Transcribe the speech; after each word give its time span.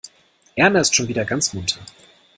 Erna 0.55 0.79
ist 0.79 0.95
schon 0.95 1.07
wieder 1.07 1.25
ganz 1.25 1.53
munter. 1.53 1.79